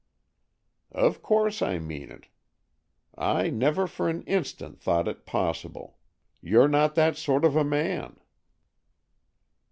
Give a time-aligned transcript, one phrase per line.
[0.95, 2.25] "Of course I mean it.
[3.15, 5.99] I never for an instant thought it possible.
[6.41, 8.19] You're not that sort of a man."